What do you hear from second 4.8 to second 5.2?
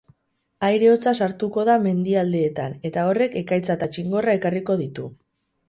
ditu.